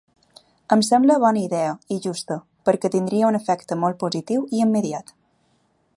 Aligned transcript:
Em 0.75 0.79
sembla 0.87 1.17
bona 1.23 1.41
idea 1.47 1.75
–i 1.75 1.99
justa–, 2.07 2.39
perquè 2.71 2.93
tindria 2.97 3.29
un 3.31 3.39
efecte 3.41 3.81
molt 3.85 4.03
positiu 4.05 4.49
i 4.57 4.67
immediat. 4.69 5.15